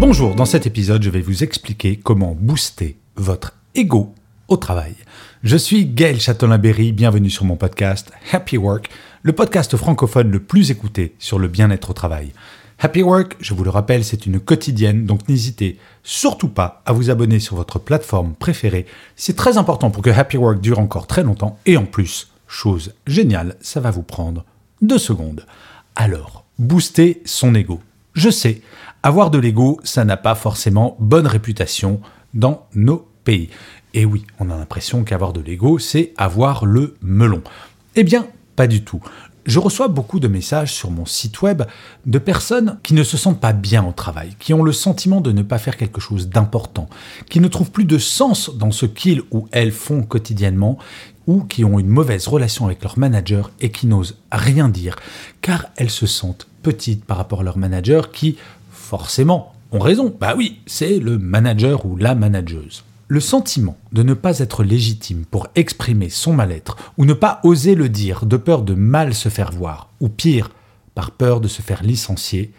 Bonjour, 0.00 0.34
dans 0.34 0.46
cet 0.46 0.66
épisode, 0.66 1.02
je 1.02 1.10
vais 1.10 1.20
vous 1.20 1.44
expliquer 1.44 1.96
comment 1.96 2.34
booster 2.34 2.96
votre 3.16 3.52
ego 3.74 4.14
au 4.48 4.56
travail. 4.56 4.94
Je 5.42 5.58
suis 5.58 5.84
Gaël 5.84 6.18
Châtelain-Berry, 6.18 6.92
bienvenue 6.92 7.28
sur 7.28 7.44
mon 7.44 7.56
podcast 7.56 8.10
Happy 8.32 8.56
Work, 8.56 8.88
le 9.22 9.34
podcast 9.34 9.76
francophone 9.76 10.30
le 10.30 10.40
plus 10.40 10.70
écouté 10.70 11.14
sur 11.18 11.38
le 11.38 11.48
bien-être 11.48 11.90
au 11.90 11.92
travail. 11.92 12.32
Happy 12.78 13.02
Work, 13.02 13.36
je 13.40 13.52
vous 13.52 13.62
le 13.62 13.68
rappelle, 13.68 14.02
c'est 14.02 14.24
une 14.24 14.40
quotidienne, 14.40 15.04
donc 15.04 15.28
n'hésitez 15.28 15.78
surtout 16.02 16.48
pas 16.48 16.80
à 16.86 16.94
vous 16.94 17.10
abonner 17.10 17.38
sur 17.38 17.56
votre 17.56 17.78
plateforme 17.78 18.32
préférée. 18.32 18.86
C'est 19.16 19.36
très 19.36 19.58
important 19.58 19.90
pour 19.90 20.02
que 20.02 20.08
Happy 20.08 20.38
Work 20.38 20.62
dure 20.62 20.78
encore 20.78 21.08
très 21.08 21.24
longtemps, 21.24 21.58
et 21.66 21.76
en 21.76 21.84
plus, 21.84 22.30
chose 22.48 22.94
géniale, 23.06 23.56
ça 23.60 23.80
va 23.80 23.90
vous 23.90 24.02
prendre 24.02 24.46
deux 24.80 24.96
secondes. 24.96 25.44
Alors, 25.94 26.46
booster 26.58 27.20
son 27.26 27.54
ego. 27.54 27.80
Je 28.14 28.30
sais, 28.30 28.62
avoir 29.02 29.30
de 29.30 29.38
l'ego, 29.38 29.80
ça 29.82 30.04
n'a 30.04 30.16
pas 30.16 30.34
forcément 30.34 30.96
bonne 30.98 31.26
réputation 31.26 32.00
dans 32.34 32.66
nos 32.74 33.08
pays. 33.24 33.48
Et 33.94 34.04
oui, 34.04 34.24
on 34.38 34.50
a 34.50 34.56
l'impression 34.56 35.04
qu'avoir 35.04 35.32
de 35.32 35.40
l'ego, 35.40 35.78
c'est 35.78 36.12
avoir 36.16 36.64
le 36.64 36.96
melon. 37.02 37.42
Eh 37.96 38.04
bien, 38.04 38.26
pas 38.56 38.66
du 38.66 38.84
tout. 38.84 39.00
Je 39.46 39.58
reçois 39.58 39.88
beaucoup 39.88 40.20
de 40.20 40.28
messages 40.28 40.72
sur 40.72 40.90
mon 40.90 41.06
site 41.06 41.40
web 41.40 41.62
de 42.04 42.18
personnes 42.18 42.78
qui 42.82 42.92
ne 42.92 43.02
se 43.02 43.16
sentent 43.16 43.40
pas 43.40 43.54
bien 43.54 43.84
au 43.84 43.92
travail, 43.92 44.36
qui 44.38 44.52
ont 44.52 44.62
le 44.62 44.72
sentiment 44.72 45.22
de 45.22 45.32
ne 45.32 45.42
pas 45.42 45.58
faire 45.58 45.78
quelque 45.78 46.00
chose 46.00 46.28
d'important, 46.28 46.88
qui 47.30 47.40
ne 47.40 47.48
trouvent 47.48 47.70
plus 47.70 47.86
de 47.86 47.96
sens 47.98 48.54
dans 48.54 48.70
ce 48.70 48.84
qu'ils 48.84 49.22
ou 49.30 49.48
elles 49.50 49.72
font 49.72 50.02
quotidiennement, 50.02 50.78
ou 51.26 51.42
qui 51.44 51.64
ont 51.64 51.78
une 51.78 51.88
mauvaise 51.88 52.28
relation 52.28 52.66
avec 52.66 52.82
leur 52.82 52.98
manager 52.98 53.50
et 53.60 53.70
qui 53.70 53.86
n'osent 53.86 54.18
rien 54.30 54.68
dire, 54.68 54.96
car 55.40 55.66
elles 55.76 55.90
se 55.90 56.06
sentent 56.06 56.46
petites 56.62 57.04
par 57.04 57.16
rapport 57.16 57.40
à 57.40 57.44
leur 57.44 57.56
manager 57.56 58.10
qui, 58.10 58.36
forcément, 58.90 59.52
ont 59.70 59.78
raison. 59.78 60.12
Bah 60.20 60.34
oui, 60.36 60.62
c'est 60.66 60.98
le 60.98 61.16
manager 61.16 61.86
ou 61.86 61.96
la 61.96 62.16
manageuse. 62.16 62.82
Le 63.06 63.20
sentiment 63.20 63.76
de 63.92 64.02
ne 64.02 64.14
pas 64.14 64.40
être 64.40 64.64
légitime 64.64 65.24
pour 65.30 65.46
exprimer 65.54 66.10
son 66.10 66.32
mal-être 66.32 66.76
ou 66.98 67.04
ne 67.04 67.12
pas 67.12 67.38
oser 67.44 67.76
le 67.76 67.88
dire 67.88 68.26
de 68.26 68.36
peur 68.36 68.62
de 68.62 68.74
mal 68.74 69.14
se 69.14 69.28
faire 69.28 69.52
voir, 69.52 69.90
ou 70.00 70.08
pire, 70.08 70.50
par 70.96 71.12
peur 71.12 71.40
de 71.40 71.46
se 71.46 71.62
faire 71.62 71.84
licencier, 71.84 72.52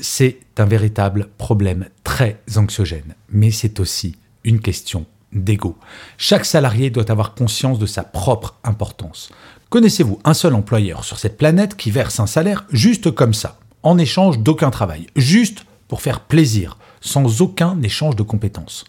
c'est 0.00 0.38
un 0.56 0.64
véritable 0.64 1.28
problème 1.36 1.86
très 2.02 2.40
anxiogène. 2.56 3.14
Mais 3.28 3.50
c'est 3.50 3.78
aussi 3.78 4.16
une 4.42 4.60
question 4.60 5.04
d'ego. 5.34 5.76
Chaque 6.16 6.46
salarié 6.46 6.88
doit 6.88 7.10
avoir 7.10 7.34
conscience 7.34 7.78
de 7.78 7.86
sa 7.86 8.04
propre 8.04 8.54
importance. 8.64 9.28
Connaissez-vous 9.68 10.18
un 10.24 10.34
seul 10.34 10.54
employeur 10.54 11.04
sur 11.04 11.18
cette 11.18 11.36
planète 11.36 11.76
qui 11.76 11.90
verse 11.90 12.20
un 12.20 12.26
salaire 12.26 12.64
juste 12.70 13.10
comme 13.10 13.34
ça, 13.34 13.58
en 13.82 13.98
échange 13.98 14.38
d'aucun 14.38 14.70
travail, 14.70 15.08
juste 15.14 15.66
pour 15.88 16.02
faire 16.02 16.20
plaisir, 16.20 16.78
sans 17.00 17.42
aucun 17.42 17.80
échange 17.82 18.16
de 18.16 18.22
compétences 18.22 18.84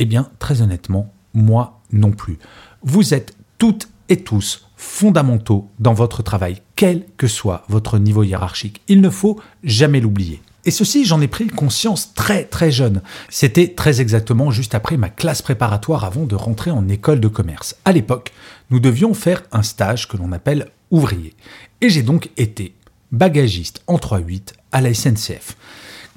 eh 0.00 0.06
bien, 0.06 0.28
très 0.38 0.62
honnêtement, 0.62 1.12
moi 1.34 1.80
non 1.92 2.10
plus. 2.10 2.38
Vous 2.82 3.14
êtes 3.14 3.36
toutes 3.58 3.88
et 4.08 4.24
tous 4.24 4.66
fondamentaux 4.76 5.68
dans 5.78 5.92
votre 5.92 6.22
travail, 6.22 6.62
quel 6.74 7.04
que 7.18 7.28
soit 7.28 7.64
votre 7.68 7.98
niveau 7.98 8.24
hiérarchique. 8.24 8.80
Il 8.88 9.02
ne 9.02 9.10
faut 9.10 9.38
jamais 9.62 10.00
l'oublier. 10.00 10.42
Et 10.64 10.70
ceci, 10.70 11.04
j'en 11.04 11.20
ai 11.20 11.28
pris 11.28 11.48
conscience 11.48 12.14
très 12.14 12.44
très 12.44 12.70
jeune. 12.70 13.02
C'était 13.28 13.74
très 13.74 14.00
exactement 14.00 14.50
juste 14.50 14.74
après 14.74 14.96
ma 14.96 15.10
classe 15.10 15.42
préparatoire 15.42 16.04
avant 16.04 16.24
de 16.24 16.34
rentrer 16.34 16.70
en 16.70 16.88
école 16.88 17.20
de 17.20 17.28
commerce. 17.28 17.76
À 17.84 17.92
l'époque, 17.92 18.32
nous 18.70 18.80
devions 18.80 19.12
faire 19.12 19.42
un 19.52 19.62
stage 19.62 20.08
que 20.08 20.16
l'on 20.16 20.32
appelle 20.32 20.70
ouvrier. 20.90 21.34
Et 21.82 21.90
j'ai 21.90 22.02
donc 22.02 22.30
été 22.38 22.74
bagagiste 23.12 23.82
en 23.86 23.96
3-8 23.96 24.54
à 24.72 24.80
la 24.80 24.94
SNCF 24.94 25.56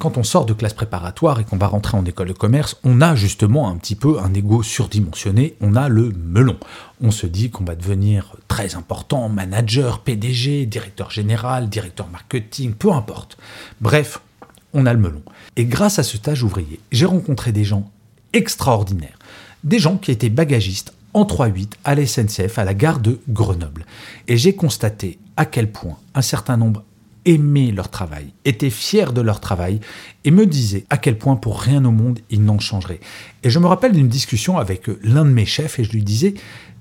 quand 0.03 0.18
on 0.18 0.24
sort 0.24 0.46
de 0.46 0.52
classe 0.52 0.74
préparatoire 0.74 1.40
et 1.40 1.46
qu'on 1.46 1.56
va 1.56 1.68
rentrer 1.68 1.96
en 1.96 2.03
école 2.03 2.28
de 2.28 2.34
commerce, 2.34 2.75
on 2.84 3.00
a 3.00 3.16
justement 3.16 3.69
un 3.69 3.78
petit 3.78 3.96
peu 3.96 4.19
un 4.19 4.34
ego 4.34 4.62
surdimensionné, 4.62 5.56
on 5.62 5.78
a 5.78 5.88
le 5.88 6.12
melon. 6.12 6.58
On 7.00 7.09
se 7.09 7.25
dit 7.25 7.52
qu'on 7.52 7.64
va 7.64 7.75
devenir 7.75 8.36
très 8.50 8.75
important, 8.75 9.30
manager, 9.30 10.00
PDG, 10.00 10.66
directeur 10.66 11.09
général, 11.09 11.69
directeur 11.69 12.09
marketing, 12.09 12.74
peu 12.74 12.92
importe. 12.92 13.38
Bref, 13.80 14.19
on 14.74 14.86
a 14.86 14.92
le 14.92 15.00
melon. 15.00 15.22
Et 15.56 15.63
grâce 15.63 16.00
à 16.00 16.03
ce 16.03 16.18
stage 16.18 16.44
ouvrier, 16.44 16.81
j'ai 16.92 17.06
rencontré 17.06 17.53
des 17.53 17.63
gens 17.63 17.90
extraordinaires. 18.34 19.18
Des 19.63 19.80
gens 19.80 19.96
qui 19.96 20.12
étaient 20.12 20.28
bagagistes 20.28 20.92
en 21.13 21.24
3-8 21.24 21.75
à 21.86 21.96
la 21.96 22.06
SNCF 22.06 22.59
à 22.59 22.66
la 22.66 22.74
gare 22.74 23.00
de 23.00 23.22
Grenoble. 23.30 23.86
Et 24.28 24.36
j'ai 24.36 24.53
constaté 24.53 25.18
à 25.38 25.46
quel 25.46 25.72
point 25.72 25.96
un 26.13 26.22
certain 26.22 26.58
nombre 26.58 26.84
aimaient 27.25 27.72
leur 27.72 27.89
travail, 27.89 28.34
étaient 28.45 28.69
fiers 28.69 29.13
de 29.13 29.22
leur 29.22 29.39
travail 29.39 29.79
et 30.23 30.31
me 30.31 30.45
disaient 30.45 30.85
à 30.89 30.97
quel 30.97 31.17
point 31.17 31.35
pour 31.35 31.61
rien 31.61 31.84
au 31.85 31.91
monde 31.91 32.19
ils 32.29 32.44
n'en 32.44 32.59
changeraient. 32.59 33.00
Et 33.44 33.50
je 33.50 33.59
me 33.59 33.67
rappelle 33.67 33.94
d'une 33.94 34.07
discussion 34.07 34.57
avec 34.57 34.89
l'un 35.03 35.25
de 35.25 35.31
mes 35.31 35.45
chefs 35.45 35.79
et 35.79 35.83
je 35.83 35.91
lui 35.91 36.03
disais 36.03 36.33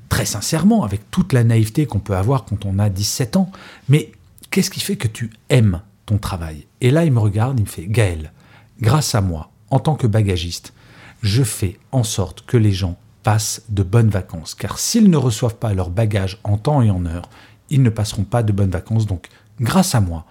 très 0.08 0.26
sincèrement, 0.26 0.84
avec 0.84 1.10
toute 1.10 1.32
la 1.32 1.42
naïveté 1.42 1.86
qu'on 1.86 1.98
peut 1.98 2.16
avoir 2.16 2.44
quand 2.44 2.66
on 2.66 2.78
a 2.78 2.90
17 2.90 3.36
ans, 3.36 3.50
mais 3.88 4.12
qu'est-ce 4.50 4.70
qui 4.70 4.80
fait 4.80 4.96
que 4.96 5.08
tu 5.08 5.30
aimes 5.48 5.80
ton 6.04 6.18
travail? 6.18 6.66
Et 6.82 6.90
là 6.90 7.04
il 7.04 7.12
me 7.12 7.18
regarde, 7.18 7.58
il 7.58 7.62
me 7.62 7.68
fait 7.68 7.86
Gaël, 7.86 8.32
grâce 8.80 9.14
à 9.14 9.22
moi, 9.22 9.50
en 9.70 9.78
tant 9.78 9.94
que 9.94 10.06
bagagiste, 10.06 10.74
je 11.22 11.42
fais 11.42 11.78
en 11.92 12.04
sorte 12.04 12.44
que 12.44 12.58
les 12.58 12.72
gens 12.72 12.98
passent 13.22 13.62
de 13.70 13.82
bonnes 13.82 14.10
vacances, 14.10 14.54
car 14.54 14.78
s'ils 14.78 15.08
ne 15.08 15.16
reçoivent 15.16 15.56
pas 15.56 15.72
leur 15.72 15.88
bagage 15.88 16.38
en 16.44 16.58
temps 16.58 16.82
et 16.82 16.90
en 16.90 17.06
heure, 17.06 17.30
ils 17.70 17.82
ne 17.82 17.88
passeront 17.90 18.24
pas 18.24 18.42
de 18.42 18.52
bonnes 18.52 18.70
vacances. 18.70 19.06
Donc, 19.06 19.28
grâce 19.60 19.94
à 19.94 20.00
moi, 20.00 20.26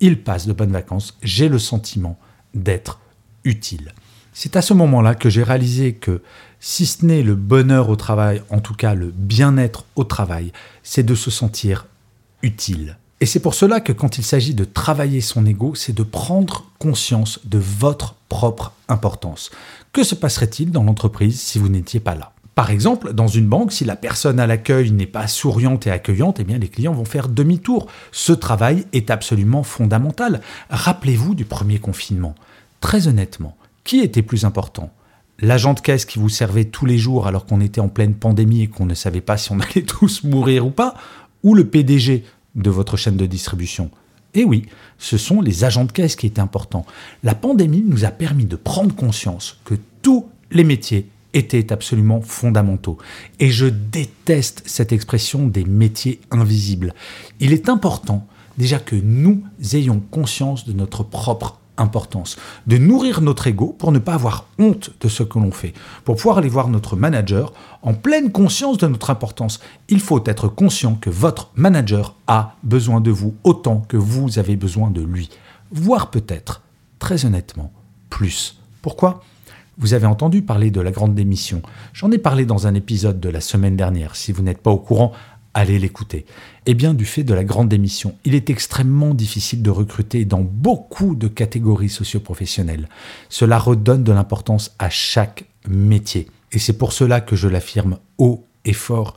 ils 0.00 0.22
passent 0.22 0.46
de 0.46 0.52
bonnes 0.52 0.72
vacances, 0.72 1.16
j'ai 1.22 1.48
le 1.48 1.58
sentiment 1.58 2.18
d'être 2.54 3.00
utile. 3.44 3.92
C'est 4.32 4.56
à 4.56 4.62
ce 4.62 4.74
moment-là 4.74 5.14
que 5.14 5.28
j'ai 5.28 5.42
réalisé 5.42 5.94
que 5.94 6.22
si 6.60 6.86
ce 6.86 7.04
n'est 7.04 7.22
le 7.22 7.34
bonheur 7.34 7.88
au 7.88 7.96
travail, 7.96 8.42
en 8.50 8.60
tout 8.60 8.74
cas 8.74 8.94
le 8.94 9.12
bien-être 9.14 9.84
au 9.96 10.04
travail, 10.04 10.52
c'est 10.82 11.02
de 11.02 11.14
se 11.14 11.30
sentir 11.30 11.86
utile. 12.42 12.96
Et 13.20 13.26
c'est 13.26 13.40
pour 13.40 13.54
cela 13.54 13.80
que 13.80 13.92
quand 13.92 14.16
il 14.16 14.24
s'agit 14.24 14.54
de 14.54 14.64
travailler 14.64 15.20
son 15.20 15.44
ego, 15.44 15.74
c'est 15.74 15.94
de 15.94 16.02
prendre 16.02 16.64
conscience 16.78 17.40
de 17.44 17.58
votre 17.58 18.14
propre 18.28 18.72
importance. 18.88 19.50
Que 19.92 20.04
se 20.04 20.14
passerait-il 20.14 20.70
dans 20.70 20.84
l'entreprise 20.84 21.38
si 21.38 21.58
vous 21.58 21.68
n'étiez 21.68 22.00
pas 22.00 22.14
là? 22.14 22.32
Par 22.60 22.70
exemple, 22.70 23.14
dans 23.14 23.26
une 23.26 23.46
banque, 23.46 23.72
si 23.72 23.86
la 23.86 23.96
personne 23.96 24.38
à 24.38 24.46
l'accueil 24.46 24.90
n'est 24.90 25.06
pas 25.06 25.26
souriante 25.26 25.86
et 25.86 25.90
accueillante, 25.90 26.40
eh 26.40 26.44
bien 26.44 26.58
les 26.58 26.68
clients 26.68 26.92
vont 26.92 27.06
faire 27.06 27.30
demi-tour. 27.30 27.86
Ce 28.12 28.34
travail 28.34 28.84
est 28.92 29.10
absolument 29.10 29.62
fondamental. 29.62 30.42
Rappelez-vous 30.68 31.34
du 31.34 31.46
premier 31.46 31.78
confinement. 31.78 32.34
Très 32.82 33.08
honnêtement, 33.08 33.56
qui 33.82 34.00
était 34.00 34.20
plus 34.20 34.44
important? 34.44 34.92
L'agent 35.38 35.72
de 35.72 35.80
caisse 35.80 36.04
qui 36.04 36.18
vous 36.18 36.28
servait 36.28 36.66
tous 36.66 36.84
les 36.84 36.98
jours 36.98 37.26
alors 37.26 37.46
qu'on 37.46 37.62
était 37.62 37.80
en 37.80 37.88
pleine 37.88 38.12
pandémie 38.12 38.64
et 38.64 38.66
qu'on 38.66 38.84
ne 38.84 38.92
savait 38.92 39.22
pas 39.22 39.38
si 39.38 39.52
on 39.52 39.60
allait 39.60 39.80
tous 39.80 40.22
mourir 40.24 40.66
ou 40.66 40.70
pas? 40.70 40.96
Ou 41.42 41.54
le 41.54 41.64
PDG 41.66 42.26
de 42.56 42.68
votre 42.68 42.98
chaîne 42.98 43.16
de 43.16 43.24
distribution? 43.24 43.90
Eh 44.34 44.44
oui, 44.44 44.66
ce 44.98 45.16
sont 45.16 45.40
les 45.40 45.64
agents 45.64 45.86
de 45.86 45.92
caisse 45.92 46.14
qui 46.14 46.26
étaient 46.26 46.42
importants. 46.42 46.84
La 47.22 47.34
pandémie 47.34 47.84
nous 47.86 48.04
a 48.04 48.10
permis 48.10 48.44
de 48.44 48.56
prendre 48.56 48.94
conscience 48.94 49.58
que 49.64 49.76
tous 50.02 50.26
les 50.50 50.64
métiers 50.64 51.08
étaient 51.34 51.72
absolument 51.72 52.20
fondamentaux. 52.20 52.98
Et 53.38 53.50
je 53.50 53.66
déteste 53.66 54.62
cette 54.66 54.92
expression 54.92 55.46
des 55.46 55.64
métiers 55.64 56.20
invisibles. 56.30 56.94
Il 57.40 57.52
est 57.52 57.68
important 57.68 58.26
déjà 58.58 58.78
que 58.78 58.96
nous 58.96 59.42
ayons 59.72 60.00
conscience 60.10 60.66
de 60.66 60.72
notre 60.72 61.02
propre 61.02 61.60
importance, 61.80 62.36
de 62.66 62.76
nourrir 62.76 63.20
notre 63.22 63.46
ego 63.46 63.74
pour 63.78 63.90
ne 63.90 63.98
pas 63.98 64.14
avoir 64.14 64.46
honte 64.58 64.90
de 65.00 65.08
ce 65.08 65.22
que 65.22 65.38
l'on 65.38 65.50
fait, 65.50 65.72
pour 66.04 66.16
pouvoir 66.16 66.38
aller 66.38 66.48
voir 66.48 66.68
notre 66.68 66.94
manager 66.94 67.52
en 67.82 67.94
pleine 67.94 68.30
conscience 68.30 68.78
de 68.78 68.86
notre 68.86 69.10
importance. 69.10 69.60
Il 69.88 70.00
faut 70.00 70.22
être 70.26 70.48
conscient 70.48 70.94
que 70.94 71.10
votre 71.10 71.50
manager 71.54 72.14
a 72.26 72.56
besoin 72.62 73.00
de 73.00 73.10
vous 73.10 73.34
autant 73.44 73.80
que 73.88 73.96
vous 73.96 74.38
avez 74.38 74.56
besoin 74.56 74.90
de 74.90 75.00
lui, 75.00 75.30
voire 75.72 76.10
peut-être, 76.10 76.62
très 76.98 77.24
honnêtement, 77.24 77.72
plus. 78.10 78.60
Pourquoi? 78.82 79.22
Vous 79.80 79.94
avez 79.94 80.06
entendu 80.06 80.42
parler 80.42 80.70
de 80.70 80.80
la 80.80 80.90
grande 80.90 81.14
démission. 81.14 81.62
J'en 81.94 82.10
ai 82.12 82.18
parlé 82.18 82.44
dans 82.44 82.66
un 82.66 82.74
épisode 82.74 83.18
de 83.18 83.30
la 83.30 83.40
semaine 83.40 83.76
dernière. 83.76 84.14
Si 84.14 84.30
vous 84.30 84.42
n'êtes 84.42 84.60
pas 84.60 84.70
au 84.70 84.76
courant, 84.76 85.12
allez 85.54 85.78
l'écouter 85.78 86.26
Eh 86.66 86.74
bien, 86.74 86.92
du 86.92 87.06
fait 87.06 87.24
de 87.24 87.32
la 87.32 87.44
grande 87.44 87.70
démission, 87.70 88.14
il 88.26 88.34
est 88.34 88.50
extrêmement 88.50 89.14
difficile 89.14 89.62
de 89.62 89.70
recruter 89.70 90.26
dans 90.26 90.42
beaucoup 90.42 91.14
de 91.14 91.28
catégories 91.28 91.88
socioprofessionnelles. 91.88 92.88
Cela 93.30 93.58
redonne 93.58 94.04
de 94.04 94.12
l'importance 94.12 94.76
à 94.78 94.90
chaque 94.90 95.46
métier. 95.66 96.28
Et 96.52 96.58
c'est 96.58 96.76
pour 96.76 96.92
cela 96.92 97.22
que 97.22 97.34
je 97.34 97.48
l'affirme 97.48 97.98
haut 98.18 98.44
et 98.66 98.74
fort, 98.74 99.14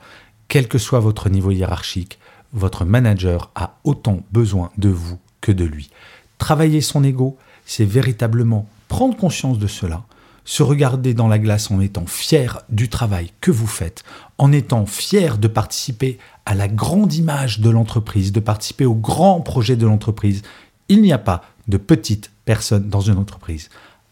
quel 0.48 0.70
que 0.70 0.78
soit 0.78 1.02
votre 1.02 1.30
niveau 1.30 1.52
hiérarchique, 1.52 2.20
votre 2.54 2.86
manager 2.86 3.52
a 3.56 3.80
autant 3.84 4.22
besoin 4.32 4.72
de 4.78 4.90
vous 4.90 5.20
que 5.42 5.52
de 5.52 5.66
lui. 5.66 5.90
Travailler 6.38 6.80
son 6.80 7.04
ego, 7.04 7.38
c'est 7.66 7.86
véritablement 7.86 8.70
prendre 8.88 9.18
conscience 9.18 9.60
de 9.60 9.68
cela, 9.68 10.04
se 10.46 10.64
regarder 10.64 11.14
dans 11.14 11.28
la 11.28 11.40
glace 11.40 11.72
en 11.72 11.80
étant 11.80 12.06
fier 12.06 12.62
du 12.70 12.90
travail 12.90 13.32
que 13.42 13.52
vous 13.52 13.68
faites, 13.68 14.04
en 14.38 14.52
étant 14.52 14.86
fier 14.86 15.38
de 15.38 15.48
participer 15.48 16.18
à 16.46 16.56
la 16.56 16.68
grande 16.68 17.14
image 17.14 17.60
de 17.60 17.70
l'entreprise, 17.70 18.32
de 18.32 18.40
participer 18.40 18.86
au 18.86 18.96
grand 18.96 19.42
projet 19.42 19.76
de 19.76 19.86
l'entreprise. 19.86 20.42
Il 20.90 21.02
n'y 21.02 21.14
a 21.14 21.18
pas 21.18 21.44
de 21.68 21.78
petites 21.78 22.32
personnes 22.46 22.90
dans 22.90 23.02
une 23.02 23.18
entreprise. 23.18 23.70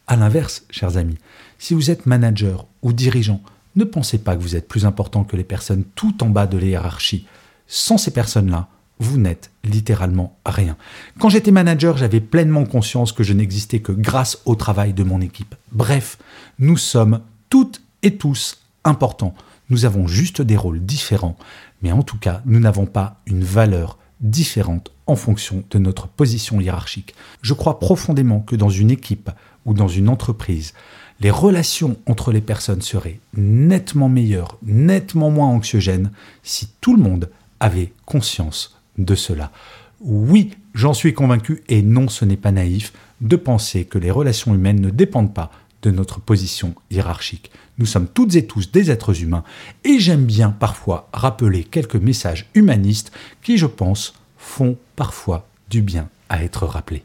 À 0.07 0.15
l'inverse, 0.15 0.65
chers 0.69 0.97
amis, 0.97 1.17
si 1.59 1.73
vous 1.73 1.91
êtes 1.91 2.05
manager 2.05 2.65
ou 2.81 2.93
dirigeant, 2.93 3.41
ne 3.75 3.83
pensez 3.83 4.17
pas 4.17 4.35
que 4.35 4.41
vous 4.41 4.55
êtes 4.55 4.67
plus 4.67 4.85
important 4.85 5.23
que 5.23 5.37
les 5.37 5.43
personnes 5.43 5.83
tout 5.95 6.23
en 6.23 6.29
bas 6.29 6.47
de 6.47 6.57
la 6.57 6.65
hiérarchie. 6.65 7.25
Sans 7.67 7.97
ces 7.97 8.11
personnes-là, 8.11 8.67
vous 9.01 9.17
n'êtes 9.17 9.49
littéralement 9.63 10.37
rien. 10.45 10.77
Quand 11.19 11.29
j'étais 11.29 11.49
manager, 11.51 11.97
j'avais 11.97 12.19
pleinement 12.19 12.65
conscience 12.65 13.11
que 13.11 13.23
je 13.23 13.33
n'existais 13.33 13.79
que 13.79 13.91
grâce 13.91 14.39
au 14.45 14.53
travail 14.53 14.93
de 14.93 15.03
mon 15.03 15.21
équipe. 15.21 15.55
Bref, 15.71 16.19
nous 16.59 16.77
sommes 16.77 17.21
toutes 17.49 17.81
et 18.03 18.15
tous 18.15 18.59
importants. 18.83 19.33
Nous 19.71 19.85
avons 19.85 20.05
juste 20.05 20.43
des 20.43 20.55
rôles 20.55 20.85
différents, 20.85 21.35
mais 21.81 21.91
en 21.91 22.03
tout 22.03 22.19
cas, 22.19 22.41
nous 22.45 22.59
n'avons 22.59 22.85
pas 22.85 23.19
une 23.25 23.43
valeur 23.43 23.97
différente 24.19 24.91
en 25.07 25.15
fonction 25.15 25.63
de 25.71 25.79
notre 25.79 26.07
position 26.07 26.61
hiérarchique. 26.61 27.15
Je 27.41 27.55
crois 27.55 27.79
profondément 27.79 28.41
que 28.41 28.55
dans 28.55 28.69
une 28.69 28.91
équipe 28.91 29.31
ou 29.65 29.73
dans 29.73 29.87
une 29.87 30.09
entreprise, 30.09 30.73
les 31.19 31.31
relations 31.31 31.97
entre 32.05 32.31
les 32.31 32.41
personnes 32.41 32.83
seraient 32.83 33.19
nettement 33.35 34.09
meilleures, 34.09 34.59
nettement 34.61 35.31
moins 35.31 35.47
anxiogènes 35.47 36.11
si 36.43 36.69
tout 36.81 36.95
le 36.95 37.01
monde 37.01 37.31
avait 37.59 37.93
conscience 38.05 38.80
de 38.97 39.15
cela. 39.15 39.51
Oui, 39.99 40.51
j'en 40.73 40.93
suis 40.93 41.13
convaincu 41.13 41.63
et 41.69 41.81
non, 41.81 42.07
ce 42.07 42.25
n'est 42.25 42.37
pas 42.37 42.51
naïf 42.51 42.93
de 43.21 43.35
penser 43.35 43.85
que 43.85 43.97
les 43.97 44.11
relations 44.11 44.53
humaines 44.53 44.81
ne 44.81 44.89
dépendent 44.89 45.33
pas 45.33 45.51
de 45.83 45.91
notre 45.91 46.19
position 46.19 46.75
hiérarchique. 46.89 47.51
Nous 47.77 47.85
sommes 47.85 48.07
toutes 48.07 48.35
et 48.35 48.45
tous 48.45 48.71
des 48.71 48.91
êtres 48.91 49.21
humains 49.21 49.43
et 49.83 49.99
j'aime 49.99 50.25
bien 50.25 50.49
parfois 50.51 51.09
rappeler 51.13 51.63
quelques 51.63 51.95
messages 51.95 52.47
humanistes 52.53 53.11
qui, 53.41 53.57
je 53.57 53.65
pense, 53.65 54.13
font 54.37 54.77
parfois 54.95 55.47
du 55.69 55.81
bien 55.81 56.09
à 56.29 56.43
être 56.43 56.65
rappelés. 56.65 57.03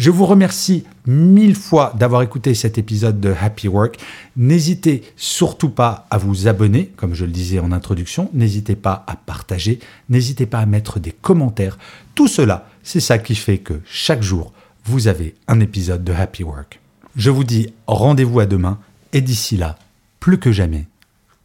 Je 0.00 0.10
vous 0.10 0.24
remercie 0.24 0.84
mille 1.06 1.54
fois 1.54 1.92
d'avoir 1.94 2.22
écouté 2.22 2.54
cet 2.54 2.78
épisode 2.78 3.20
de 3.20 3.34
Happy 3.38 3.68
Work. 3.68 3.98
N'hésitez 4.34 5.02
surtout 5.14 5.68
pas 5.68 6.06
à 6.08 6.16
vous 6.16 6.48
abonner, 6.48 6.86
comme 6.96 7.12
je 7.12 7.26
le 7.26 7.30
disais 7.30 7.58
en 7.58 7.70
introduction. 7.70 8.30
N'hésitez 8.32 8.76
pas 8.76 9.04
à 9.06 9.14
partager. 9.14 9.78
N'hésitez 10.08 10.46
pas 10.46 10.60
à 10.60 10.64
mettre 10.64 11.00
des 11.00 11.12
commentaires. 11.12 11.76
Tout 12.14 12.28
cela, 12.28 12.66
c'est 12.82 12.98
ça 12.98 13.18
qui 13.18 13.34
fait 13.34 13.58
que 13.58 13.74
chaque 13.84 14.22
jour, 14.22 14.54
vous 14.86 15.06
avez 15.06 15.34
un 15.48 15.60
épisode 15.60 16.02
de 16.02 16.14
Happy 16.14 16.44
Work. 16.44 16.80
Je 17.14 17.28
vous 17.28 17.44
dis 17.44 17.74
rendez-vous 17.86 18.40
à 18.40 18.46
demain 18.46 18.78
et 19.12 19.20
d'ici 19.20 19.58
là, 19.58 19.76
plus 20.18 20.38
que 20.38 20.50
jamais, 20.50 20.86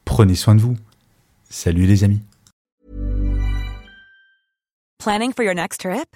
prenez 0.05 0.35
soin 0.35 0.55
de 0.55 0.61
vous. 0.61 0.77
Salut 1.49 1.87
les 1.87 2.05
amis. 2.05 2.21
Planning 5.03 5.33
for 5.33 5.43
your 5.43 5.55
next 5.55 5.81
trip? 5.81 6.15